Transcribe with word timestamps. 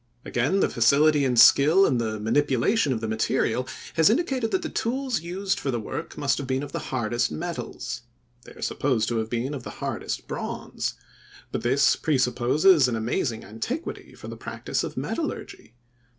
Again, 0.25 0.61
the 0.61 0.67
facility 0.69 1.23
and 1.25 1.39
skill 1.39 1.85
in 1.85 1.99
the 1.99 2.19
manipulation 2.19 2.91
of 2.91 3.01
the 3.01 3.07
material 3.07 3.67
has 3.93 4.09
indicated 4.09 4.49
that 4.49 4.63
the 4.63 4.67
tools 4.69 5.21
used 5.21 5.59
for 5.59 5.69
the 5.69 5.79
work 5.79 6.17
must 6.17 6.39
have 6.39 6.47
been 6.47 6.63
of 6.63 6.71
the 6.71 6.79
hardest 6.89 7.31
metals. 7.31 8.01
They 8.41 8.53
are 8.53 8.63
supposed 8.63 9.07
to 9.09 9.17
have 9.17 9.29
been 9.29 9.53
of 9.53 9.61
the 9.61 9.69
hardest 9.77 10.27
bronze. 10.27 10.95
But 11.51 11.61
this 11.61 11.95
presupposes 11.95 12.87
an 12.87 12.95
amazing 12.95 13.43
antiquity 13.45 14.15
for 14.15 14.27
the 14.27 14.35
practice 14.35 14.83
of 14.83 14.97
metallurgy. 14.97 15.75